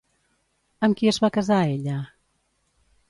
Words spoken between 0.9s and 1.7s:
qui es va casar